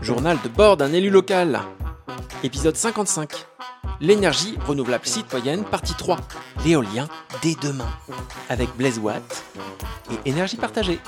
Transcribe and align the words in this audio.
Journal 0.00 0.38
de 0.42 0.48
bord 0.48 0.76
d'un 0.76 0.92
élu 0.92 1.10
local. 1.10 1.60
Épisode 2.42 2.76
55. 2.76 3.46
L'énergie 4.00 4.56
renouvelable 4.66 5.06
citoyenne, 5.06 5.64
partie 5.64 5.94
3. 5.94 6.18
L'éolien 6.64 7.06
dès 7.42 7.54
demain. 7.60 7.88
Avec 8.48 8.74
Blaise 8.76 8.98
Watt 8.98 9.44
et 10.10 10.30
énergie 10.30 10.56
partagée. 10.56 11.00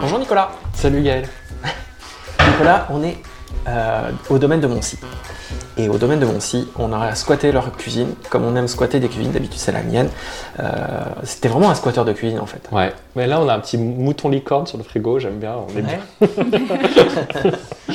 Bonjour 0.00 0.18
Nicolas. 0.18 0.50
Salut 0.74 1.02
Gaël. 1.02 1.28
Nicolas, 2.48 2.88
on 2.90 3.02
est 3.02 3.18
euh, 3.68 4.10
au 4.30 4.38
domaine 4.38 4.60
de 4.60 4.66
Moncy. 4.66 4.98
Et 5.76 5.88
au 5.88 5.96
domaine 5.96 6.18
de 6.18 6.26
Moncy, 6.26 6.66
on 6.76 6.92
a 6.92 7.14
squatté 7.14 7.52
leur 7.52 7.70
cuisine, 7.76 8.08
comme 8.30 8.44
on 8.44 8.56
aime 8.56 8.66
squatter 8.66 8.98
des 8.98 9.08
cuisines, 9.08 9.30
d'habitude 9.30 9.58
c'est 9.60 9.70
la 9.72 9.82
mienne. 9.82 10.08
Euh, 10.58 10.64
C'était 11.22 11.46
vraiment 11.48 11.70
un 11.70 11.74
squatteur 11.76 12.04
de 12.04 12.12
cuisine 12.12 12.40
en 12.40 12.46
fait. 12.46 12.62
Ouais, 12.72 12.92
mais 13.14 13.26
là 13.28 13.40
on 13.40 13.48
a 13.48 13.54
un 13.54 13.60
petit 13.60 13.78
mouton 13.78 14.28
licorne 14.28 14.66
sur 14.66 14.76
le 14.78 14.82
frigo, 14.84 15.20
j'aime 15.20 15.38
bien, 15.38 15.54
on 15.56 15.78
est 15.78 15.82
bien. 15.82 16.00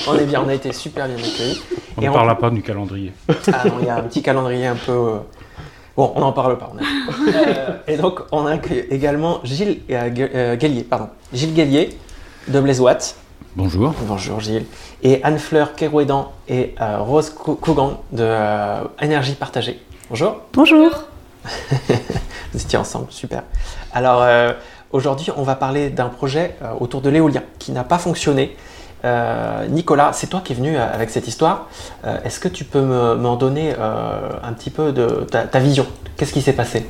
on 0.07 0.15
est 0.17 0.25
bien, 0.25 0.41
on 0.45 0.49
a 0.49 0.53
été 0.53 0.71
super 0.71 1.07
bien 1.07 1.17
accueillis. 1.17 1.61
On 1.97 2.01
ne 2.01 2.09
parlera 2.09 2.37
pas 2.37 2.49
du 2.49 2.61
calendrier. 2.61 3.11
Ah 3.51 3.63
non, 3.67 3.73
il 3.81 3.85
y 3.87 3.89
a 3.89 3.97
un 3.97 4.01
petit 4.03 4.21
calendrier 4.21 4.67
un 4.67 4.75
peu... 4.75 4.91
euh, 4.91 5.17
Bon, 5.95 6.11
on 6.15 6.21
n'en 6.21 6.31
parle 6.31 6.57
pas. 6.57 6.71
on 6.73 6.77
a- 6.77 7.35
Euh, 7.35 7.69
et 7.87 7.97
donc, 7.97 8.21
on 8.31 8.47
a 8.47 8.55
également 8.89 9.41
Gilles 9.43 9.81
euh, 9.91 10.55
Gallier, 10.55 10.83
pardon. 10.83 11.09
Gilles 11.31 11.53
Gallier 11.53 11.97
de 12.47 12.59
Blaise 12.59 12.79
Watt. 12.81 13.15
Bonjour. 13.55 13.93
Bonjour 14.07 14.39
Gilles. 14.39 14.65
Et 15.03 15.23
Anne-Fleur 15.23 15.75
Kerouédan 15.75 16.31
et 16.47 16.73
euh, 16.81 16.97
Rose 16.99 17.29
Cou- 17.29 17.55
Cougan 17.55 18.01
de 18.11 18.23
euh, 18.23 18.83
Énergie 19.01 19.33
Partagée. 19.35 19.79
Bonjour. 20.09 20.37
Bonjour. 20.53 20.89
Vous 22.53 22.61
étiez 22.61 22.77
ensemble, 22.79 23.07
super. 23.11 23.43
Alors 23.93 24.21
euh, 24.23 24.53
aujourd'hui, 24.91 25.29
on 25.37 25.43
va 25.43 25.55
parler 25.55 25.89
d'un 25.89 26.07
projet 26.09 26.55
euh, 26.63 26.71
autour 26.79 27.01
de 27.01 27.09
l'éolien 27.09 27.43
qui 27.59 27.71
n'a 27.71 27.83
pas 27.83 27.97
fonctionné. 27.99 28.55
Euh, 29.05 29.67
Nicolas, 29.67 30.11
c'est 30.13 30.27
toi 30.27 30.41
qui 30.43 30.53
es 30.53 30.55
venu 30.55 30.77
avec 30.77 31.09
cette 31.09 31.27
histoire. 31.27 31.67
Euh, 32.05 32.17
Est-ce 32.23 32.39
que 32.39 32.47
tu 32.47 32.63
peux 32.63 32.81
me- 32.81 33.15
m'en 33.15 33.35
donner 33.35 33.73
euh, 33.77 34.29
un 34.41 34.53
petit 34.53 34.69
peu 34.71 34.91
de 34.93 35.27
ta, 35.29 35.43
ta 35.43 35.59
vision? 35.59 35.85
Qu'est-ce 36.17 36.33
qui 36.33 36.41
s'est 36.41 36.53
passé? 36.53 36.87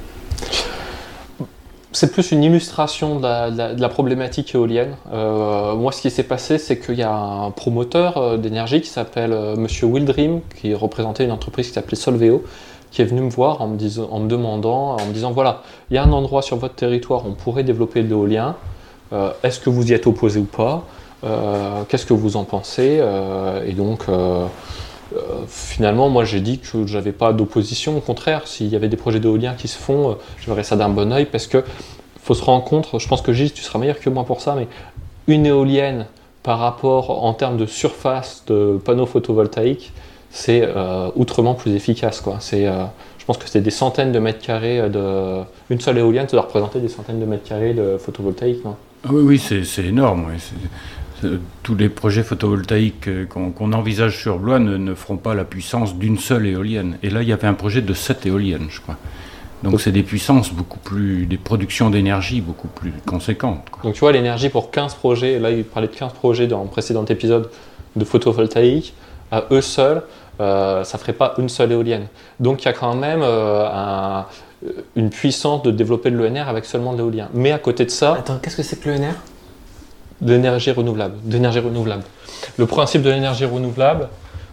C'est 1.93 2.11
plus 2.11 2.31
une 2.31 2.43
illustration 2.43 3.19
de 3.19 3.79
la, 3.79 3.89
problématique 3.89 4.55
éolienne. 4.55 4.95
Euh, 5.13 5.75
moi 5.75 5.91
ce 5.91 6.01
qui 6.01 6.09
s'est 6.09 6.23
passé 6.23 6.57
c'est 6.57 6.79
qu'il 6.79 6.95
y 6.95 7.03
a 7.03 7.13
un 7.13 7.51
promoteur 7.51 8.17
euh, 8.17 8.37
d'énergie 8.37 8.81
qui 8.81 8.89
s'appelle 8.89 9.31
euh, 9.31 9.55
Monsieur 9.55 9.85
Wildream, 9.85 10.41
qui 10.59 10.73
représentait 10.73 11.23
une 11.23 11.31
entreprise 11.31 11.67
qui 11.67 11.73
s'appelait 11.73 11.95
Solveo, 11.95 12.43
qui 12.89 13.03
est 13.03 13.05
venu 13.05 13.21
me 13.21 13.29
voir 13.29 13.61
en 13.61 13.67
me, 13.67 14.27
demandant, 14.27 14.97
en 14.97 15.05
me 15.05 15.13
disant 15.13 15.31
voilà, 15.31 15.61
il 15.91 15.93
y 15.93 15.97
a 15.99 16.03
un 16.03 16.11
endroit 16.11 16.41
sur 16.41 16.57
votre 16.57 16.73
territoire 16.73 17.27
où 17.27 17.29
on 17.29 17.33
pourrait 17.33 17.63
développer 17.63 18.01
de 18.01 18.07
l'éolien. 18.07 18.55
Est-ce 19.43 19.59
que 19.59 19.69
vous 19.69 19.91
y 19.91 19.93
êtes 19.93 20.07
opposé 20.07 20.39
ou 20.39 20.45
pas? 20.45 20.83
Qu'est-ce 21.87 22.07
que 22.07 22.15
vous 22.15 22.35
en 22.35 22.45
pensez? 22.45 22.99
Et 23.67 23.73
donc, 23.73 24.05
finalement, 25.47 26.09
moi 26.09 26.25
j'ai 26.25 26.39
dit 26.39 26.59
que 26.59 26.85
j'avais 26.87 27.11
pas 27.11 27.33
d'opposition. 27.33 27.97
Au 27.97 28.01
contraire, 28.01 28.47
s'il 28.47 28.67
y 28.67 28.75
avait 28.75 28.89
des 28.89 28.97
projets 28.97 29.19
d'éolien 29.19 29.53
qui 29.53 29.67
se 29.67 29.77
font, 29.77 30.11
euh, 30.11 30.13
je 30.37 30.47
verrais 30.47 30.63
ça 30.63 30.75
d'un 30.75 30.89
bon 30.89 31.11
oeil 31.11 31.25
parce 31.25 31.47
que 31.47 31.63
faut 32.21 32.33
se 32.33 32.43
rendre 32.43 32.63
compte, 32.63 32.89
je 32.97 33.07
pense 33.07 33.21
que 33.21 33.33
Gilles, 33.33 33.51
tu 33.51 33.61
seras 33.61 33.79
meilleur 33.79 33.99
que 33.99 34.09
moi 34.09 34.23
pour 34.23 34.41
ça, 34.41 34.55
mais 34.55 34.67
une 35.27 35.45
éolienne 35.45 36.05
par 36.41 36.59
rapport 36.59 37.23
en 37.23 37.33
termes 37.33 37.57
de 37.57 37.65
surface 37.65 38.43
de 38.47 38.79
panneaux 38.83 39.05
photovoltaïques, 39.05 39.91
c'est 40.29 40.63
euh, 40.63 41.09
outrement 41.15 41.53
plus 41.53 41.73
efficace. 41.73 42.23
Euh, 42.53 42.85
je 43.17 43.25
pense 43.25 43.37
que 43.37 43.47
c'est 43.47 43.61
des 43.61 43.71
centaines 43.71 44.11
de 44.11 44.19
mètres 44.19 44.45
carrés. 44.45 44.81
Une 45.69 45.79
seule 45.79 45.97
éolienne, 45.97 46.27
ça 46.27 46.37
doit 46.37 46.45
représenter 46.45 46.79
des 46.79 46.87
centaines 46.87 47.19
de 47.19 47.25
mètres 47.25 47.47
carrés 47.47 47.73
de 47.73 47.97
photovoltaïque. 47.97 48.61
Ah 48.65 49.09
Oui, 49.11 49.39
oui, 49.39 49.63
c'est 49.65 49.85
énorme. 49.85 50.27
C'est- 51.23 51.39
Tous 51.63 51.75
les 51.75 51.89
projets 51.89 52.23
photovoltaïques 52.23 53.07
euh, 53.07 53.25
qu'on 53.25 53.71
envisage 53.73 54.17
sur 54.17 54.37
Blois 54.37 54.59
ne, 54.59 54.77
ne 54.77 54.93
feront 54.93 55.17
pas 55.17 55.33
la 55.33 55.43
puissance 55.45 55.95
d'une 55.95 56.17
seule 56.19 56.45
éolienne. 56.47 56.97
Et 57.03 57.09
là, 57.09 57.21
il 57.21 57.27
y 57.29 57.33
avait 57.33 57.47
un 57.47 57.53
projet 57.53 57.81
de 57.81 57.93
sept 57.93 58.25
éoliennes, 58.25 58.67
je 58.69 58.81
crois. 58.81 58.97
Donc 59.63 59.79
c'est 59.79 59.93
des 59.93 60.03
puissances 60.03 60.51
beaucoup 60.51 60.79
plus, 60.79 61.25
des 61.25 61.37
productions 61.37 61.89
d'énergie 61.89 62.41
beaucoup 62.41 62.67
plus 62.67 62.91
conséquentes. 63.05 63.69
quoi. 63.71 63.81
Donc 63.83 63.93
tu 63.93 64.01
vois, 64.01 64.11
l'énergie 64.11 64.49
pour 64.49 64.71
15 64.71 64.95
projets, 64.95 65.39
là 65.39 65.51
il 65.51 65.63
parlait 65.63 65.87
de 65.87 65.93
15 65.95 66.11
projets 66.13 66.47
dans 66.47 66.63
le 66.63 66.69
précédent 66.69 67.05
épisode 67.05 67.49
de 67.95 68.03
photovoltaïque, 68.03 68.93
à 69.31 69.45
eux 69.51 69.61
seuls, 69.61 70.03
euh, 70.41 70.83
ça 70.83 70.97
ferait 70.97 71.13
pas 71.13 71.33
une 71.37 71.47
seule 71.47 71.71
éolienne. 71.71 72.07
Donc 72.41 72.63
il 72.63 72.65
y 72.65 72.67
a 72.67 72.73
quand 72.73 72.93
même 72.95 73.21
euh, 73.23 73.65
un- 73.73 74.25
une 74.97 75.09
puissance 75.09 75.63
de 75.63 75.71
développer 75.71 76.11
de 76.11 76.17
l'ENR 76.17 76.49
avec 76.49 76.65
seulement 76.65 76.91
de 76.91 76.97
l'éolien. 76.97 77.29
Mais 77.33 77.51
à 77.53 77.57
côté 77.59 77.85
de 77.85 77.89
ça, 77.89 78.15
Attends, 78.19 78.39
qu'est-ce 78.39 78.57
que 78.57 78.63
c'est 78.63 78.81
que 78.81 78.89
l'ENR 78.89 79.13
renouvelable. 80.71 81.15
d'énergie 81.23 81.59
renouvelable. 81.59 82.03
Le 82.57 82.65
principe 82.65 83.01
de 83.01 83.09
l'énergie 83.09 83.45
renouvelable, 83.45 84.09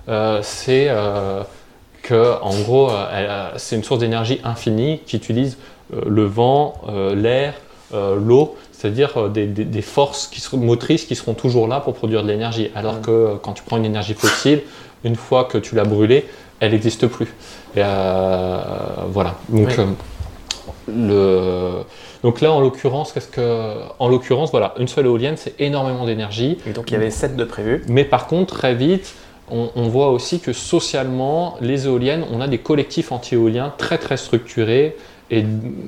euh, 0.09 0.41
c'est 0.43 0.87
euh, 0.89 1.43
que, 2.03 2.35
en 2.43 2.59
gros, 2.61 2.91
euh, 2.91 3.51
c'est 3.57 3.77
une 3.77 3.85
source 3.85 4.01
d'énergie 4.01 4.41
infinie 4.45 5.01
qui 5.07 5.17
utilise 5.17 5.57
le 6.07 6.25
vent, 6.25 6.75
l'air, 7.15 7.55
l'eau, 7.93 8.57
c'est-à-dire 8.73 9.29
des, 9.29 9.47
des- 9.47 9.65
des 9.65 9.83
forces 9.83 10.29
qui 10.29 10.41
seront, 10.41 10.57
motrices 10.59 11.05
qui 11.05 11.17
seront 11.17 11.35
toujours 11.35 11.67
là 11.67 11.81
pour 11.81 11.95
produire 11.95 12.23
de 12.23 12.29
l'énergie. 12.29 12.71
Alors 12.77 13.01
que 13.01 13.35
quand 13.43 13.53
tu 13.55 13.63
prends 13.65 13.77
une 13.77 13.85
énergie 13.87 14.15
fossile, 14.15 14.63
une 15.03 15.17
fois 15.17 15.45
que 15.45 15.59
tu 15.59 15.75
l'as 15.75 15.85
brûlée, 15.85 16.27
elle 16.61 16.71
n'existe 16.73 17.07
plus. 17.09 17.35
Et, 17.77 17.81
voilà. 17.81 19.35
Donc, 19.49 19.69
Oui. 19.77 19.85
Le, 20.95 21.83
donc 22.23 22.41
là, 22.41 22.53
en 22.53 22.61
l'occurrence, 22.61 23.13
qu'est-ce 23.13 23.29
que, 23.29 23.75
en 23.99 24.09
l'occurrence, 24.09 24.51
voilà, 24.51 24.75
une 24.79 24.89
seule 24.89 25.07
éolienne, 25.07 25.37
c'est 25.37 25.55
énormément 25.61 26.05
d'énergie. 26.07 26.59
Et 26.67 26.73
donc 26.73 26.91
il 26.91 26.95
y 26.95 26.97
avait 26.97 27.11
7 27.11 27.37
de 27.37 27.45
prévus. 27.45 27.83
Mais 27.89 28.05
par 28.05 28.27
contre, 28.27 28.55
très 28.57 28.75
vite, 28.75 29.15
on, 29.51 29.71
on 29.75 29.89
voit 29.89 30.11
aussi 30.11 30.41
que 30.41 30.53
socialement, 30.53 31.57
les 31.61 31.87
éoliennes, 31.87 32.25
on 32.33 32.41
a 32.41 32.49
des 32.49 32.59
collectifs 32.59 33.11
anti-éoliens 33.13 33.73
très 33.79 33.99
très 33.99 34.17
structurés. 34.17 34.97
Et 35.33 35.45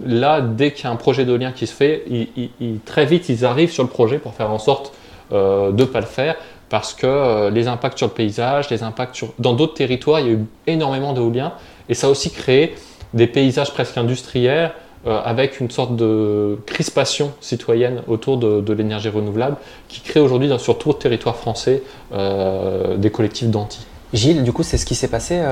là, 0.07 0.41
dès 0.41 0.73
qu'il 0.73 0.85
y 0.85 0.87
a 0.87 0.91
un 0.91 0.97
projet 0.97 1.25
d'éolien 1.25 1.53
qui 1.53 1.67
se 1.67 1.73
fait, 1.75 2.05
ils- 2.09 2.29
ils- 2.37 2.51
ils- 2.61 2.79
très 2.81 3.05
vite, 3.07 3.29
ils 3.29 3.45
arrivent 3.45 3.73
sur 3.73 3.83
le 3.83 3.89
projet 3.89 4.19
pour 4.19 4.35
faire 4.35 4.51
en 4.51 4.59
sorte 4.59 4.93
euh, 5.33 5.73
de 5.73 5.81
ne 5.83 5.87
pas 5.89 6.01
le 6.01 6.07
faire. 6.07 6.37
Parce 6.69 6.93
que 6.95 7.07
euh, 7.07 7.51
les 7.51 7.67
impacts 7.69 7.99
sur 7.99 8.07
le 8.07 8.13
paysage, 8.13 8.71
les 8.71 8.83
impacts 8.83 9.15
sur... 9.15 9.29
Dans 9.39 9.53
d'autres 9.55 9.75
territoires, 9.75 10.21
il 10.21 10.27
y 10.27 10.31
a 10.31 10.33
eu 10.33 10.45
énormément 10.67 11.13
d'éoliens. 11.13 11.53
Et 11.89 11.95
ça 11.95 12.07
a 12.07 12.11
aussi 12.11 12.31
créé 12.31 12.75
des 13.15 13.27
paysages 13.27 13.73
presque 13.73 13.97
industriels 13.99 14.73
euh, 15.07 15.21
avec 15.25 15.61
une 15.61 15.71
sorte 15.71 15.97
de 15.97 16.59
crispation 16.67 17.33
citoyenne 17.41 18.03
autour 18.07 18.37
de, 18.39 18.61
de 18.61 18.73
l'énergie 18.73 19.09
renouvelable 19.09 19.57
qui 19.89 20.01
crée 20.01 20.21
aujourd'hui 20.21 20.49
dans- 20.49 20.59
sur 20.59 20.79
tout 20.79 20.91
le 20.91 20.95
territoire 20.95 21.37
français 21.37 21.83
euh, 22.13 22.97
des 22.97 23.11
collectifs 23.11 23.49
d'anti. 23.49 23.87
Gilles, 24.13 24.45
du 24.45 24.53
coup, 24.53 24.63
c'est 24.63 24.77
ce 24.77 24.85
qui 24.85 24.95
s'est 24.95 25.09
passé 25.09 25.39
euh, 25.41 25.47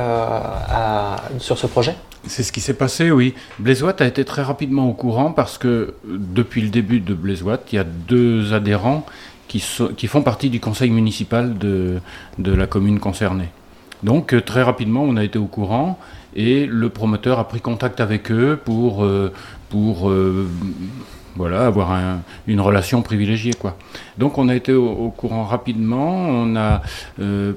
à- 0.69 1.16
sur 1.39 1.56
ce 1.59 1.66
projet? 1.66 1.94
C'est 2.27 2.43
ce 2.43 2.53
qui 2.53 2.60
s'est 2.60 2.75
passé, 2.75 3.10
oui. 3.10 3.34
Blaise 3.59 3.83
Watt 3.83 4.00
a 4.03 4.06
été 4.06 4.25
très 4.27 4.43
rapidement 4.43 4.87
au 4.89 4.93
courant 4.93 5.33
parce 5.33 5.56
que 5.56 5.94
depuis 6.05 6.60
le 6.60 6.69
début 6.69 7.00
de 7.00 7.15
Blaise 7.15 7.43
Watt, 7.43 7.62
il 7.72 7.77
y 7.77 7.78
a 7.78 7.84
deux 7.84 8.53
adhérents 8.53 9.06
qui, 9.49 9.60
so- 9.60 9.89
qui 9.89 10.06
font 10.06 10.21
partie 10.22 10.50
du 10.50 10.60
conseil 10.60 10.91
municipal 10.91 11.56
de, 11.56 12.00
de 12.39 12.53
la 12.53 12.66
commune 12.66 13.00
concernée. 13.00 13.49
Donc 14.03 14.33
euh, 14.34 14.41
très 14.41 14.62
rapidement, 14.62 15.03
on 15.03 15.16
a 15.16 15.25
été 15.25 15.38
au 15.38 15.47
courant 15.47 15.99
et 16.34 16.66
le 16.66 16.88
promoteur 16.88 17.38
a 17.38 17.47
pris 17.49 17.61
contact 17.61 18.00
avec 18.00 18.31
eux 18.31 18.59
pour, 18.65 19.05
euh, 19.05 19.33
euh, 19.75 20.47
voilà, 21.37 21.66
avoir 21.66 21.93
un- 21.93 22.21
une 22.47 22.60
relation 22.60 23.03
privilégiée. 23.03 23.55
Quoi. 23.55 23.77
Donc 24.19 24.39
on 24.39 24.49
a 24.49 24.55
été 24.55 24.72
au, 24.72 25.10
courant 25.16 25.44
rapidement, 25.44 26.28
on 26.28 26.56
a 26.56 26.83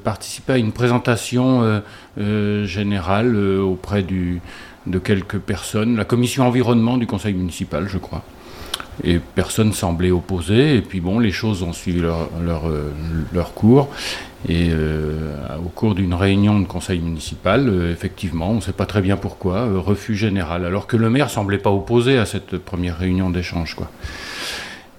participé 0.03 0.53
à 0.53 0.57
une 0.57 0.71
présentation 0.71 1.81
générale 2.65 3.35
auprès 3.35 4.03
du, 4.03 4.41
de 4.87 4.99
quelques 4.99 5.39
personnes, 5.39 5.97
la 5.97 6.05
commission 6.05 6.45
environnement 6.47 6.97
du 6.97 7.07
conseil 7.07 7.33
municipal, 7.33 7.87
je 7.87 7.97
crois. 7.97 8.21
Et 9.03 9.19
personne 9.19 9.73
semblait 9.73 10.11
opposé. 10.11 10.75
Et 10.75 10.81
puis 10.81 11.01
bon, 11.01 11.19
les 11.19 11.31
choses 11.31 11.63
ont 11.63 11.73
suivi 11.73 12.01
leur, 12.01 12.29
euh, 12.67 12.91
cours. 13.55 13.89
Et 14.47 14.69
euh, 14.71 15.35
au 15.65 15.69
cours 15.69 15.95
d'une 15.95 16.13
réunion 16.13 16.59
de 16.59 16.65
conseil 16.65 16.99
municipal, 16.99 17.67
euh, 17.67 17.91
effectivement, 17.91 18.51
on 18.51 18.55
ne 18.55 18.61
sait 18.61 18.73
pas 18.73 18.85
très 18.85 19.01
bien 19.01 19.15
pourquoi, 19.15 19.65
refus 19.79 20.15
général. 20.15 20.65
Alors 20.65 20.85
que 20.85 20.97
le 20.97 21.09
maire 21.09 21.29
semblait 21.29 21.57
pas 21.57 21.71
opposé 21.71 22.17
à 22.17 22.25
cette 22.25 22.57
première 22.57 22.97
réunion 22.97 23.29
d'échange, 23.29 23.75
quoi. 23.75 23.89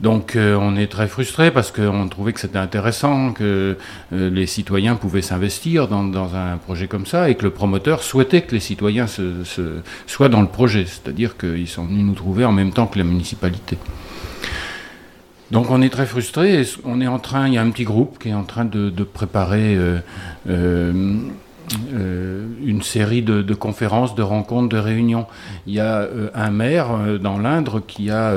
Donc 0.01 0.35
euh, 0.35 0.57
on 0.61 0.77
est 0.77 0.89
très 0.89 1.07
frustré 1.07 1.51
parce 1.51 1.71
qu'on 1.71 2.09
trouvait 2.09 2.33
que 2.33 2.41
c'était 2.41 2.59
intéressant, 2.59 3.33
que 3.33 3.77
euh, 4.13 4.31
les 4.31 4.47
citoyens 4.47 4.97
pouvaient 4.97 5.23
s'investir 5.23 5.87
dans, 5.87 6.35
un 6.35 6.57
projet 6.57 6.89
comme 6.89 7.07
ça 7.07 7.31
et 7.31 7.37
que 7.37 7.45
le 7.45 7.51
promoteur 7.51 8.03
souhaitait 8.03 8.43
que 8.43 8.53
les 8.53 8.61
citoyens 8.61 9.07
soient 9.07 10.29
dans 10.29 10.41
le 10.41 10.49
projet, 10.49 10.85
c'est-à-dire 10.87 11.37
qu'ils 11.37 11.69
sont 11.69 11.85
venus 11.85 12.05
nous 12.05 12.15
trouver 12.15 12.45
en 12.45 12.53
même 12.53 12.73
temps 12.73 12.87
que 12.87 12.99
la 12.99 13.05
municipalité. 13.05 13.79
Donc 15.51 15.71
on 15.71 15.81
est 15.81 15.91
très 15.91 16.07
frustré. 16.07 16.63
On 16.85 17.01
est 17.01 17.07
en 17.07 17.21
train, 17.21 17.47
il 17.47 17.55
y 17.55 17.59
a 17.59 17.63
un 17.63 17.71
petit 17.71 17.85
groupe 17.85 18.19
qui 18.19 18.31
est 18.31 18.35
en 18.35 18.45
train 18.45 18.65
de, 18.65 18.91
préparer 19.05 19.77
euh, 20.49 21.23
une 21.87 22.83
série 22.83 23.23
de, 23.23 23.55
conférences, 23.55 24.17
de 24.17 24.23
rencontres, 24.23 24.71
de 24.71 24.79
réunions. 24.79 25.27
Il 25.69 25.75
y 25.75 25.81
a 25.81 26.09
un 26.35 26.51
maire 26.51 26.89
dans 27.21 27.39
l'Indre 27.39 27.81
qui 27.87 28.11
a 28.11 28.35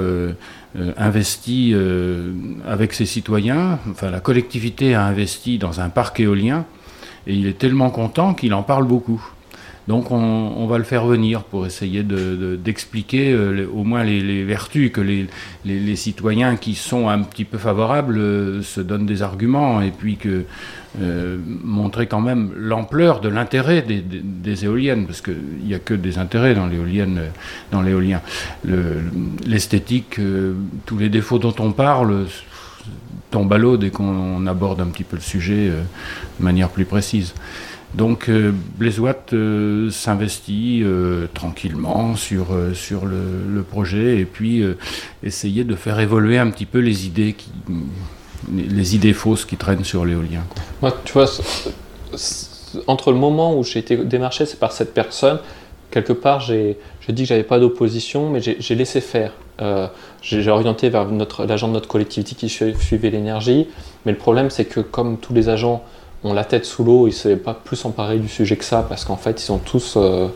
investi 0.97 1.75
avec 2.67 2.93
ses 2.93 3.05
citoyens, 3.05 3.79
enfin 3.89 4.11
la 4.11 4.19
collectivité 4.19 4.93
a 4.93 5.03
investi 5.05 5.57
dans 5.57 5.81
un 5.81 5.89
parc 5.89 6.19
éolien, 6.19 6.65
et 7.25 7.33
il 7.33 7.47
est 7.47 7.57
tellement 7.57 7.89
content 7.89 8.33
qu'il 8.33 8.53
en 8.53 8.63
parle 8.63 8.85
beaucoup. 8.85 9.21
Donc 9.87 10.11
on, 10.11 10.67
va 10.67 10.77
le 10.77 10.83
faire 10.83 11.05
venir 11.05 11.43
pour 11.43 11.65
essayer 11.65 12.03
d'expliquer 12.03 13.31
euh, 13.31 13.69
au 13.73 13.85
moins 13.85 14.03
les, 14.03 14.43
vertus, 14.43 14.91
que 14.91 14.99
les, 14.99 15.95
citoyens 15.95 16.57
qui 16.57 16.75
sont 16.75 17.07
un 17.07 17.19
petit 17.19 17.45
peu 17.45 17.57
favorables 17.57 18.17
euh, 18.17 18.61
se 18.61 18.81
donnent 18.81 19.05
des 19.05 19.21
arguments 19.21 19.81
et 19.81 19.91
puis 19.91 20.17
que 20.17 20.43
euh, 21.01 21.37
montrer 21.45 22.07
quand 22.07 22.21
même 22.21 22.51
l'ampleur 22.55 23.19
de 23.21 23.29
l'intérêt 23.29 23.81
des, 23.83 24.65
éoliennes, 24.65 25.05
parce 25.05 25.21
qu'il 25.21 25.35
n'y 25.65 25.73
a 25.73 25.79
que 25.79 25.93
des 25.93 26.17
intérêts 26.17 26.55
dans 26.55 26.67
l'éolienne, 26.67 27.21
dans 27.71 27.81
l'éolien. 27.81 28.21
L'esthétique, 29.45 30.19
tous 30.85 30.97
les 30.97 31.09
défauts 31.09 31.39
dont 31.39 31.55
on 31.59 31.71
parle 31.71 32.25
tombent 33.29 33.53
à 33.53 33.57
l'eau 33.57 33.77
dès 33.77 33.89
qu'on 33.89 34.47
aborde 34.47 34.81
un 34.81 34.87
petit 34.87 35.03
peu 35.03 35.17
le 35.17 35.21
sujet 35.21 35.69
de 35.69 36.43
manière 36.43 36.69
plus 36.69 36.85
précise. 36.85 37.33
Donc 37.95 38.29
euh, 38.29 38.53
euh 39.33 39.89
s'investit 39.89 40.81
euh, 40.83 41.27
tranquillement 41.33 42.15
sur, 42.15 42.53
euh, 42.53 42.73
sur 42.73 43.05
le, 43.05 43.63
projet 43.63 44.19
et 44.19 44.25
puis 44.25 44.63
essayer 45.23 45.63
de 45.63 45.75
faire 45.75 45.99
évoluer 45.99 46.37
un 46.37 46.49
petit 46.49 46.65
peu 46.65 46.79
les 46.79 47.05
idées, 47.05 47.33
qui, 47.33 47.49
les 48.53 48.95
idées 48.95 49.13
fausses 49.13 49.45
qui 49.45 49.57
traînent 49.57 49.83
sur 49.83 50.05
l'éolien. 50.05 50.43
Moi, 50.81 50.93
tu 51.03 51.13
vois, 51.13 51.25
entre 52.87 53.11
le 53.11 53.17
moment 53.17 53.57
où 53.57 53.63
j'ai 53.63 53.79
été 53.79 53.97
démarché, 53.97 54.45
c'est 54.45 54.59
par 54.59 54.71
cette 54.71 54.93
personne, 54.93 55.39
quelque 55.91 56.13
part, 56.13 56.39
j'ai 56.41 56.77
dit 57.09 57.23
que 57.23 57.27
j'avais 57.27 57.43
pas 57.43 57.59
d'opposition, 57.59 58.29
mais 58.29 58.41
j'ai 58.41 58.75
laissé 58.75 59.01
faire. 59.01 59.31
j'ai 60.21 60.49
orienté 60.49 60.89
vers 60.89 61.07
l'agent 61.47 61.67
de 61.67 61.73
notre 61.73 61.87
collectivité 61.87 62.35
qui 62.35 62.49
suivait 62.49 63.09
l'énergie, 63.09 63.67
mais 64.05 64.11
le 64.11 64.17
problème, 64.17 64.49
c'est 64.49 64.65
que 64.65 64.79
comme 64.79 65.17
tous 65.17 65.33
les 65.33 65.49
agents 65.49 65.83
ont 66.23 66.33
la 66.33 66.45
tête 66.45 66.65
sous 66.65 66.83
l'eau, 66.83 67.07
ils 67.07 67.11
ne 67.11 67.15
savaient 67.15 67.35
pas 67.35 67.53
plus 67.53 67.85
emparer 67.85 68.17
du 68.17 68.27
sujet 68.27 68.57
que 68.57 68.65
ça, 68.65 68.85
parce 68.87 69.05
qu'en 69.05 69.17
fait, 69.17 69.43
ils 69.45 69.51
ont 69.51 69.59
tous 69.59 69.95
euh, 69.97 70.27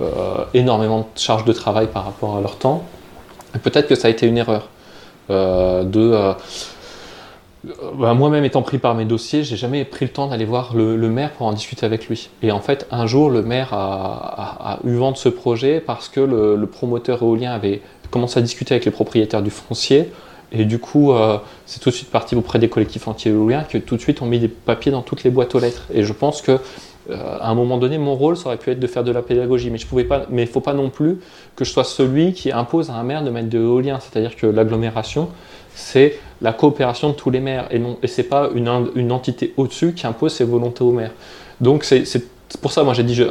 euh, 0.00 0.44
énormément 0.54 1.00
de 1.00 1.20
charges 1.20 1.44
de 1.44 1.52
travail 1.52 1.88
par 1.88 2.04
rapport 2.04 2.36
à 2.36 2.40
leur 2.40 2.56
temps. 2.56 2.84
Peut-être 3.62 3.88
que 3.88 3.94
ça 3.94 4.08
a 4.08 4.10
été 4.10 4.26
une 4.26 4.38
erreur. 4.38 4.68
Euh, 5.30 5.84
de 5.84 6.34
bah, 7.98 8.14
moi-même 8.14 8.44
étant 8.44 8.62
pris 8.62 8.78
par 8.78 8.94
mes 8.94 9.04
dossiers, 9.04 9.44
j'ai 9.44 9.56
jamais 9.56 9.84
pris 9.84 10.04
le 10.04 10.10
temps 10.10 10.26
d'aller 10.26 10.44
voir 10.44 10.74
le, 10.74 10.96
maire 11.08 11.32
pour 11.32 11.46
en 11.46 11.52
discuter 11.52 11.86
avec 11.86 12.08
lui. 12.08 12.28
Et 12.42 12.52
en 12.52 12.60
fait, 12.60 12.86
un 12.90 13.06
jour, 13.06 13.30
le 13.30 13.42
maire 13.42 13.72
a, 13.72 14.78
eu 14.84 14.94
vent 14.94 15.12
de 15.12 15.16
ce 15.16 15.28
projet 15.28 15.80
parce 15.80 16.08
que 16.08 16.20
le, 16.20 16.66
promoteur 16.66 17.22
éolien 17.22 17.52
avait 17.52 17.80
commencé 18.10 18.38
à 18.38 18.42
discuter 18.42 18.74
avec 18.74 18.84
les 18.84 18.90
propriétaires 18.90 19.42
du 19.42 19.50
foncier 19.50 20.10
et 20.54 20.64
du 20.64 20.78
coup, 20.78 21.12
euh, 21.12 21.38
c'est 21.66 21.80
tout 21.80 21.90
de 21.90 21.94
suite 21.94 22.10
parti 22.10 22.36
auprès 22.36 22.58
des 22.58 22.68
collectifs 22.68 23.08
anti-éoliens 23.08 23.64
qui 23.64 23.80
tout 23.80 23.96
de 23.96 24.00
suite 24.00 24.22
ont 24.22 24.26
mis 24.26 24.38
des 24.38 24.48
papiers 24.48 24.92
dans 24.92 25.02
toutes 25.02 25.24
les 25.24 25.30
boîtes 25.30 25.54
aux 25.54 25.58
lettres. 25.58 25.86
Et 25.92 26.04
je 26.04 26.12
pense 26.12 26.42
que 26.42 26.58
euh, 27.10 27.38
à 27.40 27.50
un 27.50 27.54
moment 27.54 27.76
donné, 27.76 27.98
mon 27.98 28.14
rôle, 28.14 28.36
ça 28.36 28.46
aurait 28.46 28.56
pu 28.56 28.70
être 28.70 28.80
de 28.80 28.86
faire 28.86 29.04
de 29.04 29.10
la 29.10 29.20
pédagogie, 29.20 29.70
mais 29.70 29.78
je 29.78 29.86
pouvais 29.86 30.04
pas. 30.04 30.26
Mais 30.30 30.42
il 30.42 30.48
faut 30.48 30.60
pas 30.60 30.72
non 30.72 30.90
plus 30.90 31.18
que 31.56 31.64
je 31.64 31.70
sois 31.70 31.84
celui 31.84 32.32
qui 32.32 32.52
impose 32.52 32.90
à 32.90 32.94
un 32.94 33.02
maire 33.02 33.24
de 33.24 33.30
mettre 33.30 33.48
de 33.48 33.58
l'éolien. 33.58 33.98
C'est-à-dire 34.00 34.36
que 34.36 34.46
l'agglomération, 34.46 35.28
c'est 35.74 36.18
la 36.44 36.52
coopération 36.52 37.08
de 37.08 37.14
tous 37.14 37.30
les 37.30 37.40
maires, 37.40 37.66
et 37.70 37.78
non, 37.78 37.96
et 38.02 38.06
c'est 38.06 38.24
pas 38.24 38.50
une, 38.54 38.90
une 38.94 39.12
entité 39.12 39.54
au-dessus 39.56 39.94
qui 39.94 40.06
impose 40.06 40.34
ses 40.34 40.44
volontés 40.44 40.84
aux 40.84 40.92
maires. 40.92 41.12
Donc 41.62 41.84
c'est 41.84 42.04
pour 42.60 42.70
ça, 42.70 42.84
moi 42.84 42.92
j'ai 42.92 43.02
dit 43.02 43.24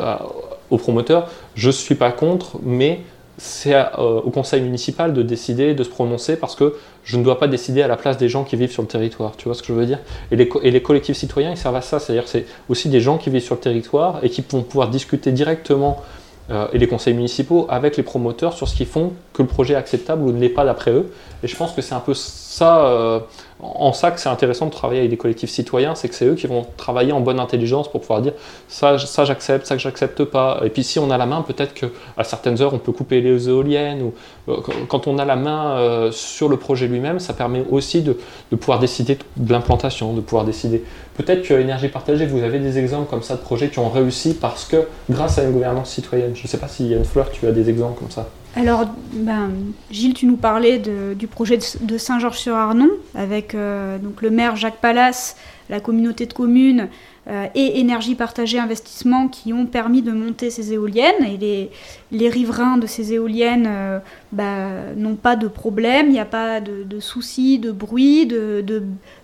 aux 0.71 0.77
promoteurs, 0.77 1.30
je 1.54 1.69
suis 1.69 1.94
pas 1.94 2.12
contre, 2.12 2.57
mais 2.63 3.01
c'est 3.38 3.75
euh, 3.75 3.86
au 3.98 4.31
conseil 4.31 4.62
municipal 4.62 5.13
de 5.13 5.21
décider, 5.21 5.75
de 5.75 5.83
se 5.83 5.89
prononcer, 5.89 6.38
parce 6.38 6.56
que 6.56 6.75
je 7.04 7.18
ne 7.18 7.24
dois 7.24 7.38
pas 7.38 7.48
décider 7.48 7.83
à 7.83 7.88
la 7.88 7.98
place 7.98 8.18
des 8.18 8.30
gens 8.30 8.44
qui 8.44 8.56
vivent 8.56 8.71
sur 8.71 8.81
le 8.81 8.88
territoire. 8.88 9.33
Tu 9.38 9.45
vois 9.45 9.54
ce 9.54 9.62
que 9.62 9.68
je 9.68 9.74
veux 9.74 9.86
dire? 9.86 10.00
Et 10.31 10.36
les, 10.36 10.50
et 10.63 10.71
les, 10.71 10.81
collectifs 10.81 11.18
citoyens, 11.18 11.51
ils 11.51 11.57
servent 11.57 11.75
à 11.75 11.81
ça. 11.81 12.00
C'est-à-dire 12.00 12.27
c'est 12.27 12.45
aussi 12.69 12.89
des 12.89 13.00
gens 13.00 13.18
qui 13.19 13.30
vivent 13.30 13.44
sur 13.44 13.56
le 13.56 13.62
territoire 13.62 14.19
et 14.24 14.30
qui 14.30 14.44
vont 14.50 14.63
pouvoir 14.63 14.89
discuter 14.89 15.31
directement, 15.31 16.01
euh, 16.50 16.68
et 16.74 16.77
les 16.77 16.88
conseils 16.88 17.13
municipaux, 17.13 17.68
avec 17.69 17.95
les 17.98 18.04
promoteurs 18.04 18.54
sur 18.54 18.68
ce 18.68 18.75
qu'ils 18.75 18.88
font, 18.88 19.13
que 19.33 19.41
le 19.41 19.47
projet 19.47 19.74
est 19.74 19.77
acceptable 19.77 20.24
ou 20.24 20.31
ne 20.31 20.39
l'est 20.39 20.50
pas 20.50 20.65
d'après 20.65 20.91
eux. 20.91 21.12
Et 21.44 21.47
je 21.47 21.56
pense 21.56 21.74
que 21.74 21.81
c'est 21.81 21.95
un 21.95 22.00
peu 22.00 22.13
ça... 22.13 22.85
Euh, 22.85 23.19
en 23.63 23.94
ça 23.94 24.12
que 24.12 24.19
c'est 24.19 24.30
intéressant 24.30 24.65
de 24.65 24.71
travailler 24.71 25.00
avec 25.00 25.12
des 25.12 25.18
collectifs 25.18 25.50
citoyens, 25.50 25.95
c'est 25.95 26.09
que 26.09 26.15
c'est 26.15 26.25
eux 26.25 26.35
qui 26.35 26.47
vont 26.47 26.65
travailler 26.77 27.12
en 27.12 27.21
bonne 27.21 27.39
intelligence 27.39 27.89
pour 27.89 28.01
pouvoir 28.01 28.21
dire 28.21 28.33
ça, 28.68 28.97
ça 28.97 29.25
j'accepte, 29.25 29.65
ça 29.65 29.75
que 29.75 29.81
j'accepte 29.81 30.24
pas. 30.25 30.62
Et 30.63 30.69
puis 30.69 30.83
si 30.83 31.00
on 31.00 31.09
a 31.12 31.18
la 31.18 31.25
main, 31.25 31.41
peut-être 31.41 31.74
qu'à 31.74 32.24
certaines 32.24 32.62
heures 32.62 32.74
on 32.74 32.80
peut 32.80 32.91
couper 32.91 33.21
les 33.21 33.50
éoliennes. 33.50 34.01
Ou 34.01 34.13
euh, 34.51 34.57
quand 34.88 35.07
on 35.07 35.18
a 35.18 35.25
la 35.25 35.35
main 35.35 35.77
euh, 35.77 36.12
sur 36.12 36.50
le 36.50 36.57
projet 36.57 36.88
lui-même, 36.88 37.19
ça 37.19 37.33
permet 37.33 37.63
aussi 37.69 38.01
de, 38.01 38.18
pouvoir 38.57 38.80
décider 38.80 39.18
de 39.38 39.51
l'implantation, 39.51 40.13
de 40.13 40.21
pouvoir 40.21 40.45
décider. 40.45 40.83
Peut-être 41.15 41.44
que 41.44 41.53
énergie 41.53 41.89
partagée, 41.89 42.25
vous 42.25 42.44
avez 42.44 42.59
des 42.59 42.77
exemples 42.77 43.09
comme 43.09 43.24
ça 43.24 43.35
de 43.35 43.41
projets 43.41 43.69
qui 43.69 43.80
ont 43.80 43.89
réussi 43.89 44.33
parce 44.33 44.65
que 44.65 44.88
grâce 45.09 45.38
à 45.38 45.44
une 45.44 45.51
gouvernance 45.51 45.89
citoyenne. 45.89 46.35
Je 46.35 46.44
ne 46.44 46.47
sais 46.47 46.57
pas 46.57 46.68
si 46.68 46.88
Yann 46.88 47.06
Fleur, 47.06 47.31
tu 47.31 47.47
as 47.47 47.51
des 47.51 47.69
exemples 47.69 48.00
comme 48.00 48.12
ça. 48.12 48.27
Alors, 48.55 48.85
ben, 49.13 49.51
Gilles, 49.89 50.13
tu 50.13 50.27
nous 50.27 50.38
parlais 50.38 50.79
du 50.79 51.27
projet 51.27 51.57
de, 51.81 51.97
Saint-Georges-sur-Arnon 51.97 52.89
avec 53.15 53.55
euh, 53.55 53.97
donc 53.97 54.21
le 54.21 54.29
maire 54.29 54.55
Jacques 54.55 54.79
Pallas, 54.79 55.35
la 55.69 55.79
communauté 55.79 56.27
de 56.27 56.33
communes 56.33 56.89
euh, 57.27 57.47
et 57.55 57.79
Énergie 57.79 58.13
Partagée 58.13 58.59
Investissement 58.59 59.27
qui 59.27 59.53
ont 59.53 59.65
permis 59.65 60.03
de 60.03 60.11
monter 60.11 60.51
ces 60.51 60.71
éoliennes. 60.71 61.23
Et 61.23 61.71
les, 62.11 62.29
riverains 62.29 62.77
de 62.77 62.85
ces 62.85 63.13
éoliennes 63.13 63.65
euh, 63.67 64.00
ben, 64.31 64.94
n'ont 64.97 65.15
pas 65.15 65.35
de 65.35 65.47
problème, 65.47 66.07
il 66.07 66.13
n'y 66.13 66.19
a 66.19 66.25
pas 66.25 66.61
de, 66.61 66.99
soucis, 66.99 67.57
de 67.57 67.71
bruit, 67.71 68.27
de, 68.27 68.63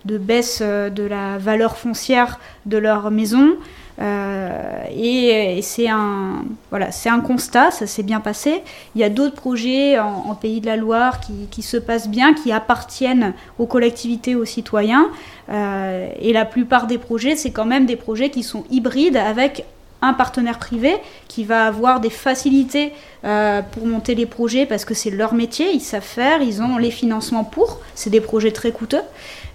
de, 0.05 0.17
baisse 0.17 0.63
de 0.63 1.03
la 1.03 1.37
valeur 1.37 1.77
foncière 1.77 2.39
de 2.65 2.79
leur 2.79 3.11
maison. 3.11 3.57
Euh, 4.01 4.83
et, 4.95 5.61
c'est 5.61 5.89
un, 5.89 6.43
voilà, 6.69 6.89
un 7.05 7.19
constat, 7.19 7.71
ça 7.71 7.87
s'est 7.87 8.03
bien 8.03 8.19
passé. 8.19 8.61
Il 8.95 9.01
y 9.01 9.03
a 9.03 9.09
d'autres 9.09 9.35
projets 9.35 9.99
en, 9.99 10.35
Pays 10.35 10.61
de 10.61 10.67
la 10.67 10.77
Loire 10.77 11.19
qui, 11.19 11.33
qui, 11.51 11.61
se 11.61 11.75
passent 11.75 12.07
bien, 12.07 12.33
qui 12.33 12.51
appartiennent 12.51 13.33
aux 13.57 13.65
collectivités, 13.65 14.35
aux 14.35 14.45
citoyens. 14.45 15.07
Euh, 15.49 16.07
et 16.19 16.31
la 16.31 16.45
plupart 16.45 16.87
des 16.87 16.97
projets, 16.97 17.35
c'est 17.35 17.51
quand 17.51 17.65
même 17.65 17.85
des 17.85 17.97
projets 17.97 18.29
qui 18.29 18.43
sont 18.43 18.63
hybrides 18.71 19.17
avec 19.17 19.65
un 20.01 20.13
partenaire 20.13 20.59
privé 20.59 20.95
qui 21.27 21.43
va 21.43 21.65
avoir 21.65 21.99
des 21.99 22.09
facilités 22.09 22.93
euh, 23.25 23.61
pour 23.61 23.85
monter 23.85 24.15
les 24.15 24.25
projets 24.25 24.65
parce 24.65 24.85
que 24.85 24.93
c'est 24.93 25.09
leur 25.09 25.33
métier, 25.33 25.73
ils 25.73 25.81
savent 25.81 26.01
faire, 26.01 26.41
ils 26.41 26.61
ont 26.61 26.77
les 26.77 26.91
financements 26.91 27.43
pour. 27.43 27.81
C'est 27.95 28.09
des 28.09 28.21
projets 28.21 28.51
très 28.51 28.71
coûteux. 28.71 29.01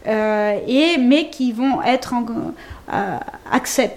et, 0.07 0.99
mais 0.99 1.31
qui 1.31 1.53
vont 1.53 1.81
être 1.83 2.13
en, 2.13 2.27
euh, 2.93 3.19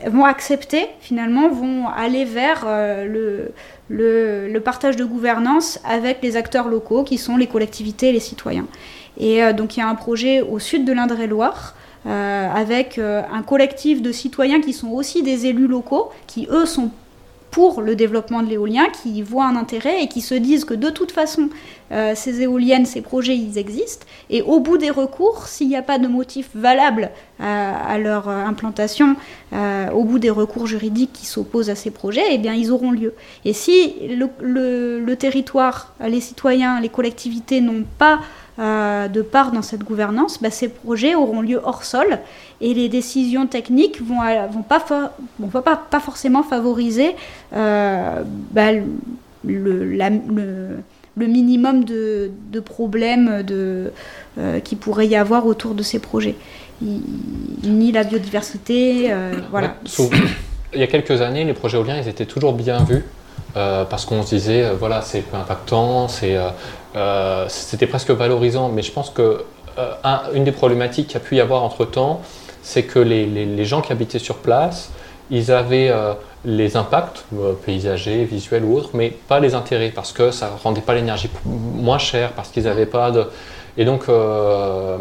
vont 0.10 0.26
accepter, 0.26 0.88
finalement, 1.02 1.50
vont 1.50 1.88
aller 1.88 2.24
vers 2.24 2.64
euh, 2.66 3.52
le, 3.90 4.48
le, 4.48 4.60
partage 4.60 4.96
de 4.96 5.04
gouvernance 5.04 5.80
avec 5.84 6.20
les 6.22 6.38
acteurs 6.38 6.70
locaux 6.70 7.04
qui 7.04 7.18
sont 7.18 7.36
les 7.36 7.48
collectivités 7.48 8.10
et 8.10 8.12
les 8.14 8.22
citoyens. 8.22 8.66
Et 9.18 9.44
euh, 9.44 9.52
donc 9.52 9.76
il 9.76 9.82
y 9.82 9.84
a 9.84 9.90
un 9.90 9.96
projet 9.96 10.42
au 10.42 10.60
sud 10.60 10.86
de 10.86 10.94
l'Indre-et-Loire 10.94 11.76
avec 12.06 13.00
un 13.00 13.42
collectif 13.42 14.02
de 14.02 14.14
citoyens 14.14 14.62
qui 14.62 14.72
sont 14.72 14.92
aussi 14.92 15.24
des 15.24 15.46
élus 15.46 15.68
locaux, 15.68 16.10
qui 16.26 16.48
eux 16.50 16.66
sont 16.66 16.90
pour 17.58 17.82
le 17.82 17.96
développement 17.96 18.44
de 18.44 18.50
l'éolien, 18.50 18.86
qui 19.02 19.24
voient 19.24 19.48
un 19.48 19.56
intérêt 19.56 20.04
et 20.04 20.08
qui 20.08 20.22
se 20.22 20.36
disent 20.36 20.64
que 20.64 20.76
de 20.76 20.92
toute 20.92 21.12
façon, 21.12 21.50
euh, 21.92 22.14
ces 22.14 22.44
éoliennes, 22.44 22.86
ces 22.86 23.02
projets, 23.02 23.36
ils 23.36 23.58
existent. 23.58 24.06
Et 24.30 24.44
au 24.44 24.60
bout 24.60 24.78
des 24.78 24.92
recours, 24.92 25.48
s'il 25.48 25.68
n'y 25.68 25.76
a 25.76 25.82
pas 25.82 25.98
de 25.98 26.08
motif 26.08 26.50
valable 26.54 27.10
euh, 27.42 27.44
à 27.44 27.98
leur 27.98 28.30
euh, 28.30 28.46
implantation, 28.46 29.16
au 29.92 30.04
bout 30.04 30.20
des 30.20 30.30
recours 30.30 30.68
juridiques 30.68 31.14
qui 31.14 31.26
s'opposent 31.26 31.72
à 31.72 31.76
ces 31.76 31.90
projets, 31.90 32.26
eh 32.30 32.38
bien, 32.38 32.54
ils 32.54 32.70
auront 32.70 32.92
lieu. 32.92 33.16
Et 33.44 33.54
si 33.54 33.96
le 34.08 35.14
territoire, 35.16 35.96
les 36.06 36.22
citoyens, 36.22 36.80
les 36.80 36.90
collectivités 36.90 37.62
n'ont 37.62 37.86
pas 37.98 38.20
euh, 38.60 39.08
de 39.08 39.22
part 39.22 39.52
dans 39.52 39.62
cette 39.62 39.84
gouvernance, 39.84 40.42
bah, 40.42 40.50
ces 40.50 40.70
projets 40.70 41.14
auront 41.14 41.42
lieu 41.42 41.62
hors 41.64 41.84
sol 41.84 42.18
et 42.60 42.74
les 42.74 42.90
décisions 42.90 43.46
techniques 43.46 44.02
vont, 44.02 44.20
euh, 44.24 44.48
vont, 44.48 44.64
pas, 44.64 44.84
vont 45.38 45.62
pas, 45.62 45.62
pas, 45.62 46.00
forcément 46.00 46.42
favoriser 46.42 47.16
euh, 47.54 48.24
bah, 48.52 48.72
le, 48.74 48.84
le, 49.46 51.28
minimum 51.28 51.84
de, 51.84 52.32
de 52.52 52.60
problèmes 52.60 53.44
de, 53.44 53.92
qui 54.64 54.76
pourrait 54.76 55.08
y 55.08 55.16
avoir 55.16 55.46
autour 55.46 55.76
de 55.76 55.84
ces 55.84 56.00
projets. 56.00 56.36
ni 56.82 57.92
la 57.92 58.04
biodiversité, 58.04 59.14
voilà. 59.52 59.76
Il 60.74 60.80
y 60.80 60.84
a 60.84 60.88
quelques 60.88 61.22
années, 61.22 61.44
les 61.44 61.54
projets 61.54 61.78
éoliens, 61.78 61.98
ils 62.02 62.08
étaient 62.08 62.26
toujours 62.26 62.54
bien 62.54 62.84
vus. 62.84 63.04
parce 63.54 64.06
qu'on 64.06 64.24
se 64.24 64.36
disait, 64.36 64.72
voilà, 64.74 65.02
c'est 65.02 65.22
peu 65.22 65.38
impactant, 65.38 66.08
c'est 66.08 66.36
euh, 66.36 66.50
c'était 67.48 67.88
presque 67.88 68.12
valorisant, 68.12 68.70
mais 68.70 68.82
je 68.82 68.92
pense 68.92 69.10
que 69.10 69.44
euh, 69.78 69.94
une 70.34 70.44
des 70.44 70.52
problématiques 70.52 71.08
qu'il 71.08 71.16
y 71.16 71.24
a 71.24 71.26
pu 71.26 71.36
y 71.36 71.42
avoir 71.42 71.64
entre 71.64 71.86
temps, 71.86 72.22
c'est 72.62 72.84
que 72.84 73.00
les, 73.00 73.66
gens 73.66 73.82
qui 73.82 73.92
habitaient 73.92 74.20
sur 74.20 74.38
place, 74.38 74.92
ils 75.30 75.52
avaient 75.52 75.94
les 76.44 76.76
impacts 76.76 77.26
paysagers, 77.66 78.26
visuels 78.26 78.64
ou 78.66 78.78
autres, 78.78 78.90
mais 78.94 79.10
pas 79.10 79.40
les 79.40 79.56
intérêts 79.56 79.92
parce 79.94 80.12
que 80.12 80.32
ça 80.32 80.52
rendait 80.64 80.82
pas 80.82 80.94
l'énergie 80.94 81.30
moins 81.46 81.98
chère, 81.98 82.34
parce 82.34 82.50
qu'ils 82.50 82.64
n'avaient 82.64 82.86
pas 82.86 83.12
de 83.12 83.28
et 83.78 83.86
donc, 83.86 84.10
euh, 84.10 84.98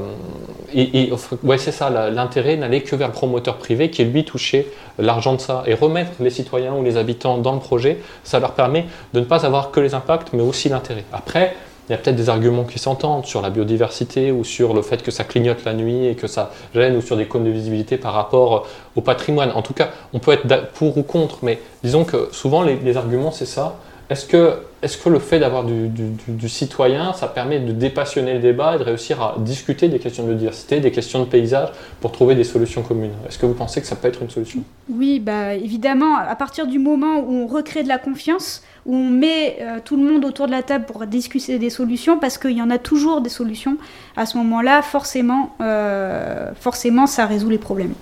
ouais, 1.42 1.56
c'est 1.56 1.72
ça, 1.72 1.88
l'intérêt 2.10 2.56
n'allait 2.56 2.82
que 2.82 2.94
vers 2.94 3.08
le 3.08 3.14
promoteur 3.14 3.56
privé 3.56 3.90
qui, 3.90 4.04
lui, 4.04 4.24
touchait 4.24 4.66
l'argent 4.98 5.34
de 5.34 5.40
ça. 5.40 5.62
Et 5.66 5.72
remettre 5.72 6.12
les 6.20 6.28
citoyens 6.28 6.74
ou 6.74 6.84
les 6.84 6.98
habitants 6.98 7.38
dans 7.38 7.54
le 7.54 7.60
projet, 7.60 7.98
ça 8.22 8.38
leur 8.38 8.52
permet 8.52 8.84
de 9.14 9.20
ne 9.20 9.24
pas 9.24 9.46
avoir 9.46 9.70
que 9.70 9.80
les 9.80 9.94
impacts, 9.94 10.34
mais 10.34 10.42
aussi 10.42 10.68
l'intérêt. 10.68 11.04
Après, 11.12 11.56
il 11.88 11.92
y 11.92 11.94
a 11.94 11.98
peut-être 11.98 12.16
des 12.16 12.28
arguments 12.28 12.64
qui 12.64 12.78
s'entendent 12.78 13.26
sur 13.26 13.42
la 13.42 13.50
biodiversité 13.50 14.32
ou 14.32 14.44
sur 14.44 14.74
le 14.74 14.82
fait 14.82 15.02
que 15.02 15.10
ça 15.10 15.24
clignote 15.24 15.64
la 15.64 15.72
nuit 15.72 16.06
et 16.06 16.14
que 16.14 16.26
ça 16.26 16.50
gêne 16.74 16.96
ou 16.96 17.00
sur 17.00 17.16
des 17.16 17.26
cônes 17.26 17.44
de 17.44 17.50
visibilité 17.50 17.96
par 17.96 18.12
rapport 18.12 18.66
au 18.96 19.00
patrimoine. 19.00 19.52
En 19.52 19.62
tout 19.62 19.74
cas, 19.74 19.90
on 20.12 20.18
peut 20.18 20.32
être 20.32 20.72
pour 20.72 20.98
ou 20.98 21.02
contre, 21.02 21.38
mais 21.42 21.60
disons 21.84 22.04
que 22.04 22.28
souvent 22.32 22.62
les 22.62 22.96
arguments, 22.96 23.30
c'est 23.30 23.46
ça. 23.46 23.76
Est-ce 24.08 24.24
que, 24.26 24.58
est 24.82 25.02
que, 25.02 25.08
le 25.08 25.18
fait 25.18 25.40
d'avoir 25.40 25.64
du, 25.64 26.48
citoyen, 26.48 27.12
ça 27.12 27.26
permet 27.26 27.58
de 27.58 27.72
dépassionner 27.72 28.34
le 28.34 28.38
débat 28.38 28.76
et 28.76 28.78
de 28.78 28.84
réussir 28.84 29.20
à 29.20 29.34
discuter 29.38 29.88
des 29.88 29.98
questions 29.98 30.22
de 30.22 30.28
biodiversité, 30.28 30.78
des 30.78 30.92
questions 30.92 31.20
de 31.20 31.24
paysage 31.24 31.70
pour 32.00 32.12
trouver 32.12 32.36
des 32.36 32.44
solutions 32.44 32.82
communes? 32.82 33.14
Est-ce 33.28 33.36
que 33.36 33.46
vous 33.46 33.54
pensez 33.54 33.80
que 33.80 33.86
ça 33.86 33.96
peut 33.96 34.06
être 34.06 34.22
une 34.22 34.30
solution? 34.30 34.62
Oui, 34.88 35.18
bah, 35.18 35.54
évidemment, 35.54 36.16
à 36.16 36.36
partir 36.36 36.68
du 36.68 36.78
moment 36.78 37.18
où 37.18 37.32
on 37.32 37.46
recrée 37.48 37.82
de 37.82 37.88
la 37.88 37.98
confiance, 37.98 38.62
où 38.84 38.94
on 38.94 39.10
met 39.10 39.58
euh, 39.60 39.78
tout 39.84 39.96
le 39.96 40.04
monde 40.04 40.24
autour 40.24 40.46
de 40.46 40.52
la 40.52 40.62
table 40.62 40.84
pour 40.84 41.04
discuter 41.06 41.58
des 41.58 41.70
solutions, 41.70 42.20
parce 42.20 42.38
qu'il 42.38 42.56
y 42.56 42.62
en 42.62 42.70
a 42.70 42.78
toujours 42.78 43.20
des 43.20 43.30
solutions, 43.30 43.76
à 44.16 44.24
ce 44.24 44.38
moment-là, 44.38 44.82
forcément, 44.82 45.56
euh, 45.60 46.52
forcément, 46.60 47.08
ça 47.08 47.26
résout 47.26 47.50
les 47.50 47.58
problèmes. 47.58 47.94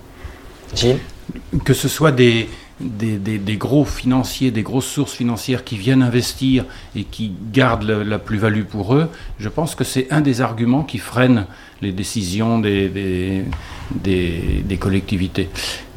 Gilles 0.75 0.99
Que 1.65 1.73
ce 1.73 1.89
soit 1.89 2.13
des 2.13 2.49
des, 2.81 3.57
gros 3.57 3.85
financiers, 3.85 4.51
des 4.51 4.63
grosses 4.63 4.87
sources 4.87 5.15
financières 5.15 5.65
qui 5.65 5.77
viennent 5.77 6.03
investir 6.03 6.65
et 6.97 7.05
qui 7.05 7.33
gardent 7.53 7.85
la, 7.85 8.19
plus-value 8.19 8.65
pour 8.65 8.95
eux, 8.95 9.09
je 9.39 9.49
pense 9.49 9.75
que 9.75 9.85
c'est 9.85 10.11
un 10.13 10.21
des 10.21 10.41
arguments 10.41 10.83
qui 10.83 10.99
freine 10.99 11.47
les 11.83 11.93
décisions 11.93 12.59
des, 12.59 13.45
des, 13.93 14.77
collectivités. 14.79 15.49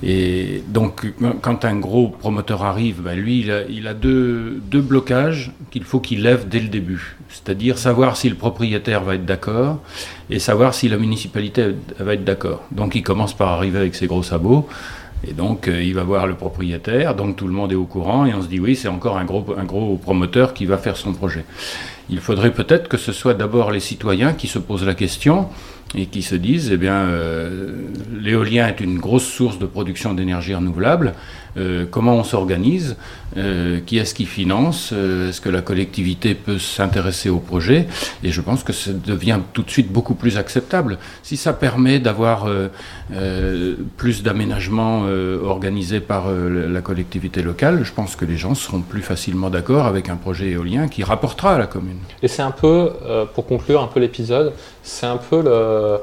Et 0.03 0.61
donc, 0.67 1.11
quand 1.41 1.65
un 1.65 1.77
gros 1.77 2.09
promoteur 2.09 2.63
arrive, 2.63 3.01
ben 3.01 3.17
lui, 3.17 3.39
il 3.39 3.51
a, 3.51 3.63
il 3.67 3.87
a 3.87 3.95
deux, 3.95 4.61
deux, 4.69 4.81
blocages 4.81 5.51
qu'il 5.71 5.83
faut 5.83 5.99
qu'il 5.99 6.21
lève 6.21 6.47
dès 6.47 6.59
le 6.59 6.67
début. 6.67 7.15
C'est-à-dire 7.29 7.79
savoir 7.79 8.17
si 8.17 8.29
le 8.29 8.35
propriétaire 8.35 9.03
va 9.03 9.15
être 9.15 9.25
d'accord 9.25 9.79
et 10.29 10.37
savoir 10.37 10.75
si 10.75 10.87
la 10.89 10.97
municipalité 10.97 11.69
va 11.99 12.13
être 12.13 12.23
d'accord. 12.23 12.63
Donc, 12.71 12.93
il 12.93 13.01
commence 13.01 13.33
par 13.33 13.49
arriver 13.49 13.79
avec 13.79 13.95
ses 13.95 14.05
gros 14.05 14.23
sabots. 14.23 14.67
Et 15.25 15.33
donc, 15.33 15.67
euh, 15.67 15.81
il 15.81 15.93
va 15.93 16.03
voir 16.03 16.27
le 16.27 16.35
propriétaire, 16.35 17.15
donc 17.15 17.35
tout 17.35 17.47
le 17.47 17.53
monde 17.53 17.71
est 17.71 17.75
au 17.75 17.85
courant, 17.85 18.25
et 18.25 18.33
on 18.33 18.41
se 18.41 18.47
dit, 18.47 18.59
oui, 18.59 18.75
c'est 18.75 18.87
encore 18.87 19.17
un 19.17 19.25
gros, 19.25 19.45
un 19.57 19.63
gros 19.63 19.95
promoteur 19.97 20.53
qui 20.53 20.65
va 20.65 20.77
faire 20.77 20.97
son 20.97 21.13
projet. 21.13 21.43
Il 22.09 22.19
faudrait 22.19 22.53
peut-être 22.53 22.87
que 22.87 22.97
ce 22.97 23.11
soit 23.11 23.33
d'abord 23.33 23.71
les 23.71 23.79
citoyens 23.79 24.33
qui 24.33 24.47
se 24.47 24.59
posent 24.59 24.85
la 24.85 24.95
question, 24.95 25.49
et 25.95 26.07
qui 26.07 26.21
se 26.21 26.35
disent, 26.35 26.71
eh 26.71 26.77
bien, 26.77 26.95
euh, 26.95 27.71
l'éolien 28.19 28.67
est 28.67 28.81
une 28.81 28.99
grosse 28.99 29.25
source 29.25 29.57
de 29.59 29.65
production 29.65 30.13
d'énergie 30.13 30.53
renouvelable. 30.53 31.13
Euh, 31.57 31.85
comment 31.89 32.15
on 32.15 32.23
s'organise? 32.23 32.97
Euh, 33.37 33.79
Qui 33.85 33.97
est-ce 33.97 34.13
qui 34.13 34.25
finance? 34.25 34.91
Est-ce 34.91 35.41
que 35.41 35.49
la 35.49 35.61
collectivité 35.61 36.35
peut 36.35 36.59
s'intéresser 36.59 37.29
au 37.29 37.39
projet? 37.39 37.87
Et 38.23 38.31
je 38.31 38.41
pense 38.41 38.63
que 38.63 38.73
ça 38.73 38.91
devient 38.91 39.39
tout 39.53 39.63
de 39.63 39.69
suite 39.69 39.91
beaucoup 39.91 40.15
plus 40.15 40.37
acceptable. 40.37 40.97
Si 41.23 41.37
ça 41.37 41.53
permet 41.53 41.99
d'avoir 41.99 42.47
plus 43.97 44.23
d'aménagements 44.23 45.05
organisés 45.43 45.99
par 45.99 46.29
la 46.29 46.81
collectivité 46.81 47.41
locale, 47.41 47.83
je 47.83 47.91
pense 47.91 48.15
que 48.15 48.25
les 48.25 48.37
gens 48.37 48.55
seront 48.55 48.81
plus 48.81 49.01
facilement 49.01 49.49
d'accord 49.49 49.87
avec 49.87 50.09
un 50.09 50.15
projet 50.15 50.49
éolien 50.49 50.87
qui 50.87 51.03
rapportera 51.03 51.55
à 51.55 51.57
la 51.57 51.67
commune. 51.67 51.96
Et 52.21 52.27
c'est 52.27 52.41
un 52.41 52.51
peu, 52.51 52.91
pour 53.33 53.45
conclure 53.45 53.81
un 53.81 53.87
peu 53.87 53.99
l'épisode, 53.99 54.53
c'est 54.83 55.05
un 55.05 55.17
peu 55.17 55.41
le 55.41 55.51
euh, 55.51 55.97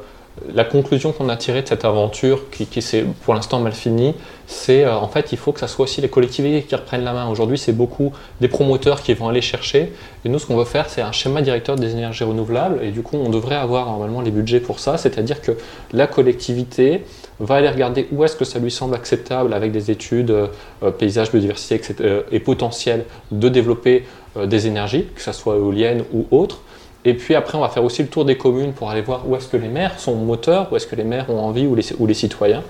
la 0.53 0.65
conclusion 0.65 1.13
qu'on 1.13 1.29
a 1.29 1.37
tirée 1.37 1.63
de 1.63 1.69
cette 1.69 1.85
aventure, 1.85 2.51
qui, 2.51 2.83
s'est 2.83 3.05
pour 3.25 3.35
l'instant 3.35 3.61
mal 3.61 3.73
finie, 3.73 4.15
c'est 4.47 4.85
euh, 4.85 4.97
en 4.97 5.07
fait 5.09 5.33
il 5.33 5.39
faut 5.39 5.53
que 5.53 5.61
ça 5.61 5.69
soit 5.69 5.85
aussi 5.85 6.01
les 6.01 6.09
collectivités 6.09 6.63
qui 6.63 6.75
reprennent 6.75 7.05
la 7.05 7.13
main. 7.13 7.29
Aujourd'hui, 7.29 7.57
c'est 7.57 7.73
beaucoup 7.73 8.13
des 8.41 8.49
promoteurs 8.49 9.03
qui 9.03 9.15
vont 9.15 9.29
aller 9.29 9.41
chercher. 9.41 9.93
Et 10.25 10.29
nous, 10.29 10.39
ce 10.39 10.47
qu'on 10.47 10.57
veut 10.57 10.65
faire, 10.65 10.91
c'est 10.91 11.03
un 11.03 11.13
schéma 11.13 11.41
directeur 11.41 11.77
des 11.77 11.93
énergies 11.93 12.25
renouvelables. 12.25 12.83
Et 12.83 12.91
du 12.91 13.03
coup, 13.03 13.17
on 13.17 13.31
devrait 13.31 13.55
avoir 13.55 13.87
normalement 13.87 14.21
les 14.21 14.33
budgets 14.33 14.61
pour 14.61 14.81
ça. 14.81 14.99
C'est-à-dire 14.99 15.41
que 15.41 15.53
la 15.93 16.09
collectivité 16.09 17.05
va 17.39 17.57
aller 17.57 17.69
regarder 17.69 18.09
où 18.11 18.25
est-ce 18.25 18.37
que 18.37 18.45
ça 18.45 18.59
lui 18.59 18.71
semble 18.71 18.97
acceptable 18.97 19.55
avec 19.55 19.71
des 19.71 19.91
études, 19.93 20.31
euh, 20.31 20.91
paysage, 20.91 21.31
biodiversité 21.31 21.77
etc., 21.77 22.23
et 22.33 22.41
potentiel 22.41 23.05
de 23.31 23.49
développer 23.49 24.05
des 24.37 24.67
énergies, 24.67 25.07
que 25.15 25.23
ce 25.23 25.31
soit 25.31 25.55
éoliennes 25.55 26.03
ou 26.13 26.27
autres. 26.33 26.61
Et 27.05 27.15
puis 27.15 27.35
après, 27.35 27.59
on 27.59 27.61
va 27.61 27.69
faire 27.69 27.85
aussi 27.85 28.03
le 28.03 28.09
tour 28.09 28.25
des 28.25 28.37
communes 28.37 28.73
pour 28.73 28.91
aller 28.91 29.03
voir 29.03 29.29
où 29.29 29.37
est-ce 29.37 29.49
que 29.49 29.57
les 29.57 29.69
maires 29.69 29.99
sont 29.99 30.15
moteurs, 30.15 30.73
où 30.73 30.77
est-ce 30.77 30.87
que 30.87 30.97
les 30.97 31.05
maires 31.05 31.29
ont 31.29 31.39
envie, 31.39 31.67
ou 31.67 31.75
les, 31.75 31.93
ou 31.99 32.07
les 32.07 32.15
citoyens. 32.15 32.63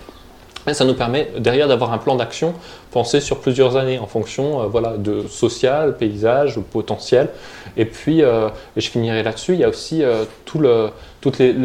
Ça 0.73 0.85
nous 0.87 0.95
permet 0.95 1.31
derrière 1.39 1.69
d'avoir 1.69 1.93
un 1.93 1.99
plan 1.99 2.17
d'action 2.17 2.55
pensé 2.91 3.21
sur 3.21 3.41
plusieurs 3.41 3.77
années 3.77 3.99
en 3.99 4.07
fonction 4.07 4.63
euh, 4.63 4.67
voilà, 4.67 4.97
de 4.97 5.27
social, 5.29 5.97
paysage, 5.97 6.59
potentiel. 6.73 7.29
Et 7.77 7.85
puis, 7.85 8.23
euh, 8.23 8.49
et 8.77 8.81
je 8.81 8.89
finirai 8.89 9.23
là-dessus, 9.23 9.53
il 9.53 9.61
y 9.61 9.65
a 9.65 9.69
aussi 9.69 10.03
euh, 10.03 10.25
tout, 10.47 10.59
le, 10.61 10.91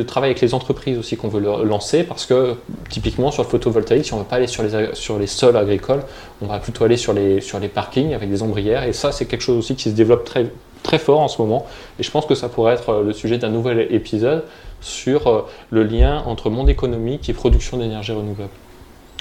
travail 0.05 0.31
avec 0.31 0.41
les 0.41 0.53
entreprises 0.53 0.97
aussi 0.97 1.15
qu'on 1.15 1.29
veut 1.29 1.39
lancer 1.63 2.03
parce 2.03 2.25
que 2.25 2.55
typiquement 2.89 3.31
sur 3.31 3.43
le 3.43 3.49
photovoltaïque, 3.49 4.05
si 4.05 4.13
on 4.13 4.17
ne 4.17 4.23
veut 4.23 4.27
pas 4.27 4.37
aller 4.37 4.47
sur 4.47 4.63
les, 4.63 5.27
sols 5.27 5.55
agricoles, 5.55 6.01
on 6.41 6.47
va 6.47 6.59
plutôt 6.59 6.83
aller 6.83 6.97
sur 6.97 7.13
les, 7.13 7.41
parkings 7.73 8.13
avec 8.13 8.29
des 8.29 8.41
ombrières. 8.41 8.83
Et 8.83 8.93
ça, 8.93 9.11
c'est 9.13 9.25
quelque 9.25 9.43
chose 9.43 9.57
aussi 9.57 9.75
qui 9.75 9.89
se 9.89 9.95
développe 9.95 10.25
très, 10.25 10.47
très 10.83 10.99
fort 10.99 11.21
en 11.21 11.27
ce 11.29 11.41
moment. 11.41 11.65
Et 11.99 12.03
je 12.03 12.11
pense 12.11 12.25
que 12.25 12.35
ça 12.35 12.49
pourrait 12.49 12.73
être 12.73 13.01
le 13.01 13.13
sujet 13.13 13.37
d'un 13.37 13.49
nouvel 13.49 13.87
épisode 13.93 14.43
sur 14.81 15.45
le 15.69 15.83
lien 15.83 16.23
entre 16.25 16.49
monde 16.49 16.69
économique 16.69 17.29
et 17.29 17.33
production 17.33 17.77
d'énergie 17.77 18.13
renouvelable. 18.13 18.51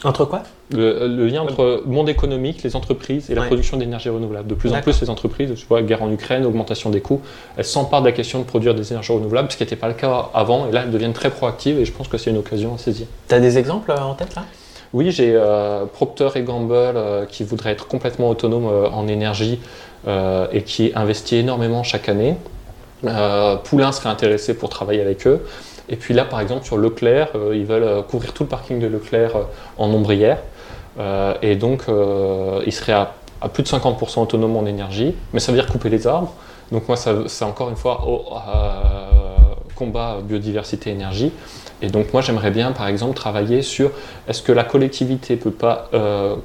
Entre 0.05 0.25
quoi? 0.25 0.45
Le, 0.71 1.27
lien 1.27 1.43
entre 1.43 1.83
monde 1.87 2.09
économique, 2.09 2.63
les 2.63 2.77
entreprises 2.77 3.31
et 3.31 3.35
la 3.35 3.43
production 3.43 3.77
d'énergie 3.77 4.09
renouvelable. 4.09 4.49
De 4.49 4.55
plus 4.55 4.73
en 4.73 4.81
plus, 4.81 5.01
les 5.01 5.11
entreprises, 5.11 5.53
tu 5.57 5.67
vois, 5.67 5.83
guerre 5.83 6.03
en 6.03 6.13
Ukraine, 6.13 6.47
augmentation 6.47 6.91
des 6.91 7.01
coûts, 7.01 7.21
elles 7.57 7.65
s'emparent 7.65 8.03
de 8.03 8.07
la 8.07 8.13
question 8.13 8.39
de 8.39 8.45
produire 8.45 8.75
des 8.75 8.93
énergies 8.93 9.13
renouvelables, 9.13 9.51
ce 9.51 9.57
qui 9.57 9.63
n'était 9.63 9.77
pas 9.77 9.89
le 9.89 9.95
cas 9.95 10.31
avant, 10.35 10.69
et 10.69 10.73
là, 10.73 10.83
elles 10.85 10.91
deviennent 10.91 11.13
très 11.15 11.31
proactives, 11.31 11.81
et 11.81 11.85
je 11.85 11.93
pense 11.93 12.07
que 12.07 12.17
c'est 12.17 12.31
une 12.31 12.39
occasion 12.39 12.75
à 12.75 12.79
saisir. 12.79 13.07
Tu 13.29 13.35
as 13.35 13.41
des 13.41 13.59
exemples 13.59 13.91
euh, 13.91 13.99
en 13.99 14.15
tête 14.15 14.35
là? 14.37 14.45
Oui, 14.95 15.11
j'ai 15.11 15.39
Procter 15.93 16.31
et 16.37 16.43
Gamble 16.43 17.27
qui 17.29 17.45
voudrait 17.45 17.73
être 17.73 17.87
complètement 17.89 18.31
autonome 18.31 18.65
en 18.65 19.07
énergie 19.07 19.61
euh, 20.07 20.47
et 20.53 20.63
qui 20.63 20.93
investit 20.95 21.37
énormément 21.37 21.83
chaque 21.83 22.09
année. 22.09 22.37
Euh, 23.05 23.57
Poulain 23.57 23.91
serait 23.91 24.09
intéressé 24.09 24.55
pour 24.55 24.69
travailler 24.69 25.01
avec 25.01 25.27
eux. 25.27 25.45
Et 25.89 25.97
puis 25.97 26.15
là, 26.15 26.25
par 26.25 26.41
exemple, 26.41 26.65
sur 26.65 26.77
Leclerc, 26.77 27.29
euh, 27.35 27.57
ils 27.57 27.65
veulent 27.65 28.03
couvrir 28.05 28.33
tout 28.33 28.43
le 28.43 28.49
parking 28.49 28.79
de 28.79 28.87
Leclerc 28.87 29.33
en 29.77 29.93
ombrière. 29.93 30.39
et 31.43 31.57
donc, 31.57 31.85
ils 32.67 32.73
seraient 32.73 32.93
à, 32.93 33.49
plus 33.53 33.63
de 33.63 33.69
50% 33.69 34.21
autonomes 34.21 34.57
en 34.57 34.67
énergie. 34.67 35.15
Mais 35.33 35.41
ça 35.41 35.53
veut 35.53 35.59
dire 35.59 35.71
couper 35.71 35.89
les 35.89 36.07
arbres. 36.07 36.33
Donc 36.73 36.89
moi, 36.89 36.97
c'est 36.97 37.45
encore 37.45 37.71
une 37.71 37.77
fois 37.77 38.07
au 38.07 38.25
combat 39.75 40.19
biodiversité 40.23 40.91
énergie. 40.91 41.33
Et 41.81 41.89
donc 41.89 42.13
moi, 42.13 42.23
j'aimerais 42.23 42.51
bien, 42.51 42.73
par 42.73 42.89
exemple, 42.89 43.15
travailler 43.15 43.63
sur 43.63 43.91
est-ce 44.27 44.43
que 44.43 44.53
la 44.53 44.65
collectivité 44.65 45.37
peut 45.37 45.51
pas 45.51 45.91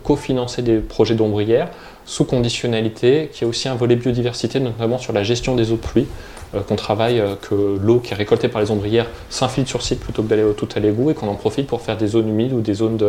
cofinancer 0.03 0.61
des 0.61 0.77
projets 0.77 1.15
d'ombrière 1.15 1.69
sous 2.05 2.25
conditionnalité, 2.25 3.29
qui 3.31 3.45
a 3.45 3.47
aussi 3.47 3.69
un 3.69 3.75
volet 3.75 3.95
biodiversité, 3.95 4.59
notamment 4.59 4.97
sur 4.97 5.13
la 5.13 5.23
gestion 5.23 5.55
des 5.55 5.71
eaux 5.71 5.75
de 5.75 5.81
pluie, 5.81 6.07
euh, 6.55 6.61
qu'on 6.61 6.75
travaille, 6.75 7.19
euh, 7.19 7.35
que 7.35 7.79
l'eau 7.81 7.99
qui 7.99 8.13
est 8.13 8.15
récoltée 8.15 8.47
par 8.47 8.61
les 8.61 8.71
ombrières 8.71 9.07
s'infiltre 9.29 9.69
sur 9.69 9.81
site 9.81 9.99
plutôt 9.99 10.21
que 10.21 10.27
d'aller 10.27 10.43
tout 10.55 10.67
à 10.75 10.79
l'égout 10.79 11.09
et 11.11 11.13
qu'on 11.13 11.27
en 11.27 11.35
profite 11.35 11.65
pour 11.67 11.81
faire 11.81 11.97
des 11.97 12.07
zones 12.07 12.29
humides 12.29 12.53
ou 12.53 12.61
des 12.61 12.73
zones 12.73 12.99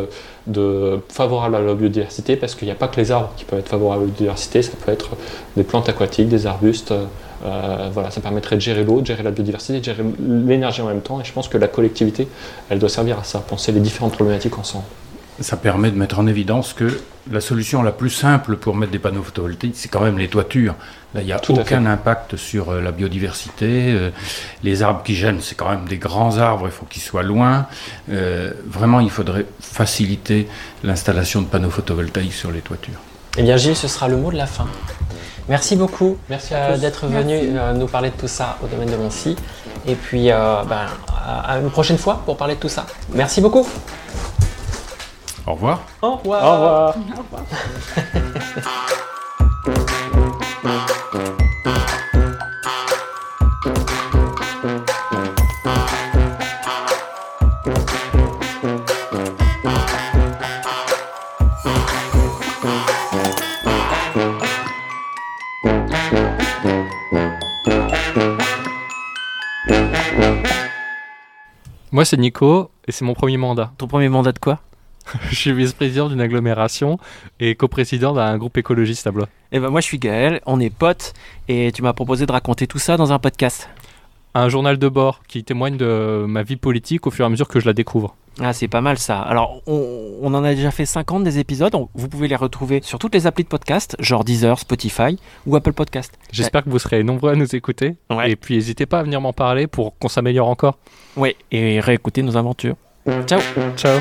favorables 1.08 1.56
à 1.56 1.60
la 1.60 1.74
biodiversité, 1.74 2.36
parce 2.36 2.54
qu'il 2.54 2.66
n'y 2.66 2.72
a 2.72 2.76
pas 2.76 2.88
que 2.88 3.00
les 3.00 3.10
arbres 3.10 3.32
qui 3.36 3.44
peuvent 3.44 3.58
être 3.58 3.68
favorables 3.68 4.02
à 4.02 4.06
la 4.06 4.12
biodiversité, 4.12 4.62
ça 4.62 4.72
peut 4.84 4.92
être 4.92 5.10
des 5.56 5.64
plantes 5.64 5.88
aquatiques, 5.88 6.28
des 6.28 6.46
arbustes. 6.46 6.94
Euh, 7.44 7.90
voilà, 7.92 8.10
ça 8.10 8.20
permettrait 8.20 8.56
de 8.56 8.60
gérer 8.60 8.84
l'eau, 8.84 9.00
de 9.00 9.06
gérer 9.06 9.22
la 9.22 9.30
biodiversité, 9.30 9.80
de 9.80 9.84
gérer 9.84 10.02
l'énergie 10.20 10.82
en 10.82 10.86
même 10.86 11.02
temps. 11.02 11.20
Et 11.20 11.24
je 11.24 11.32
pense 11.32 11.48
que 11.48 11.58
la 11.58 11.68
collectivité, 11.68 12.28
elle 12.70 12.78
doit 12.78 12.88
servir 12.88 13.18
à 13.18 13.24
ça, 13.24 13.40
penser 13.40 13.72
les 13.72 13.80
différentes 13.80 14.14
problématiques 14.14 14.58
ensemble 14.58 14.84
ça 15.40 15.56
permet 15.56 15.90
de 15.90 15.96
mettre 15.96 16.18
en 16.18 16.26
évidence 16.26 16.72
que 16.72 17.00
la 17.30 17.40
solution 17.40 17.82
la 17.82 17.92
plus 17.92 18.10
simple 18.10 18.56
pour 18.56 18.76
mettre 18.76 18.92
des 18.92 18.98
panneaux 18.98 19.22
photovoltaïques, 19.22 19.76
c'est 19.76 19.88
quand 19.88 20.02
même 20.02 20.18
les 20.18 20.28
toitures. 20.28 20.74
Là, 21.14 21.22
il 21.22 21.26
n'y 21.26 21.32
a 21.32 21.40
aucun 21.48 21.86
impact 21.86 22.36
sur 22.36 22.70
euh, 22.70 22.80
la 22.80 22.92
biodiversité. 22.92 23.92
Euh, 23.92 24.10
les 24.62 24.82
arbres 24.82 25.02
qui 25.02 25.14
gênent, 25.14 25.40
c'est 25.40 25.54
quand 25.54 25.70
même 25.70 25.86
des 25.86 25.98
grands 25.98 26.38
arbres, 26.38 26.66
il 26.66 26.72
faut 26.72 26.86
qu'ils 26.86 27.02
soient 27.02 27.22
loin. 27.22 27.66
Euh, 28.10 28.52
vraiment, 28.66 29.00
il 29.00 29.10
faudrait 29.10 29.46
faciliter 29.60 30.48
l'installation 30.82 31.40
de 31.40 31.46
panneaux 31.46 31.70
photovoltaïques 31.70 32.32
sur 32.34 32.52
les 32.52 32.60
toitures. 32.60 33.00
Eh 33.36 33.42
bien, 33.42 33.56
Gilles, 33.56 33.76
ce 33.76 33.88
sera 33.88 34.08
le 34.08 34.16
mot 34.16 34.30
de 34.30 34.36
la 34.36 34.46
fin. 34.46 34.66
Merci 35.48 35.76
beaucoup 35.76 36.16
d'être 36.80 37.06
venu 37.06 37.50
nous 37.74 37.86
parler 37.86 38.10
de 38.10 38.16
tout 38.16 38.28
ça 38.28 38.56
au 38.62 38.66
domaine 38.66 38.90
de 38.90 38.96
Moncy. 38.96 39.36
Et 39.86 39.94
puis, 39.94 40.28
ben, 40.28 40.86
à 41.46 41.58
une 41.58 41.70
prochaine 41.70 41.98
fois 41.98 42.22
pour 42.24 42.36
parler 42.36 42.54
de 42.54 42.60
tout 42.60 42.68
ça. 42.68 42.86
Merci 43.10 43.40
beaucoup. 43.40 43.66
Au 45.46 45.52
revoir. 45.52 45.82
Au 46.00 46.16
revoir. 46.16 46.44
Au 46.44 46.52
revoir. 46.52 46.96
Au 47.16 47.22
revoir. 47.22 49.10
Moi, 72.04 72.08
c'est 72.10 72.18
Nico 72.18 72.70
et 72.86 72.92
c'est 72.92 73.06
mon 73.06 73.14
premier 73.14 73.38
mandat. 73.38 73.72
Ton 73.78 73.86
premier 73.86 74.10
mandat 74.10 74.32
de 74.32 74.38
quoi? 74.38 74.60
Je 75.30 75.36
suis 75.36 75.54
vice-président 75.54 76.10
d'une 76.10 76.20
agglomération 76.20 76.98
et 77.40 77.54
coprésident 77.54 78.12
d'un 78.12 78.36
groupe 78.36 78.58
écologiste 78.58 79.06
à 79.06 79.10
Blois. 79.10 79.26
Eh 79.52 79.58
ben 79.58 79.70
moi 79.70 79.80
je 79.80 79.86
suis 79.86 79.98
Gaël, 79.98 80.42
on 80.44 80.60
est 80.60 80.68
potes 80.68 81.14
et 81.48 81.72
tu 81.72 81.80
m'as 81.80 81.94
proposé 81.94 82.26
de 82.26 82.32
raconter 82.32 82.66
tout 82.66 82.78
ça 82.78 82.98
dans 82.98 83.14
un 83.14 83.18
podcast. 83.18 83.70
Un 84.34 84.50
journal 84.50 84.76
de 84.76 84.86
bord 84.86 85.22
qui 85.26 85.44
témoigne 85.44 85.78
de 85.78 86.26
ma 86.28 86.42
vie 86.42 86.56
politique 86.56 87.06
au 87.06 87.10
fur 87.10 87.24
et 87.24 87.26
à 87.26 87.30
mesure 87.30 87.48
que 87.48 87.58
je 87.58 87.64
la 87.64 87.72
découvre. 87.72 88.14
Ah 88.40 88.52
c'est 88.52 88.68
pas 88.68 88.80
mal 88.80 88.98
ça. 88.98 89.20
Alors 89.20 89.62
on, 89.66 90.14
on 90.22 90.34
en 90.34 90.42
a 90.44 90.54
déjà 90.54 90.70
fait 90.70 90.86
50 90.86 91.22
des 91.24 91.38
épisodes, 91.38 91.74
on- 91.74 91.88
vous 91.94 92.08
pouvez 92.08 92.26
les 92.28 92.34
retrouver 92.36 92.80
sur 92.82 92.98
toutes 92.98 93.14
les 93.14 93.26
applis 93.26 93.44
de 93.44 93.48
podcast, 93.48 93.94
genre 94.00 94.24
Deezer, 94.24 94.58
Spotify 94.58 95.18
ou 95.46 95.54
Apple 95.56 95.72
Podcast. 95.72 96.12
J'espère 96.32 96.64
que 96.64 96.70
vous 96.70 96.78
serez 96.80 97.02
nombreux 97.04 97.30
à 97.32 97.36
nous 97.36 97.54
écouter. 97.54 97.94
Ouais. 98.10 98.32
Et 98.32 98.36
puis 98.36 98.54
n'hésitez 98.56 98.86
pas 98.86 98.98
à 99.00 99.02
venir 99.04 99.20
m'en 99.20 99.32
parler 99.32 99.66
pour 99.68 99.96
qu'on 99.98 100.08
s'améliore 100.08 100.48
encore. 100.48 100.78
Ouais, 101.16 101.36
et 101.52 101.78
réécouter 101.80 102.22
nos 102.22 102.36
aventures. 102.36 102.74
Ciao 103.26 103.40
Ciao 103.76 104.00